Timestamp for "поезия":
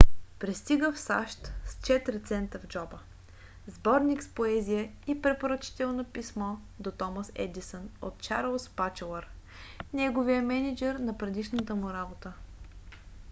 4.27-4.91